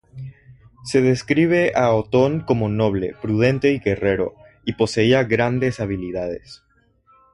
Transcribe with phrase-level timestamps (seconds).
[0.83, 4.33] Se describe a Otón como noble, prudente y guerrero,
[4.65, 6.63] y poseía grandes habilidades.